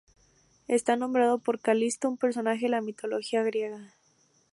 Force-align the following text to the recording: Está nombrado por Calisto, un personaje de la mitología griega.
Está 0.67 0.95
nombrado 0.95 1.37
por 1.37 1.59
Calisto, 1.59 2.09
un 2.09 2.17
personaje 2.17 2.65
de 2.65 2.69
la 2.69 2.81
mitología 2.81 3.43
griega. 3.43 3.93